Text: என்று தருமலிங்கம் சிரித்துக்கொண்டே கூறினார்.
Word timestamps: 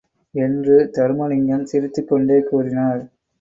என்று 0.33 0.91
தருமலிங்கம் 0.97 1.63
சிரித்துக்கொண்டே 1.63 2.39
கூறினார். 2.41 3.01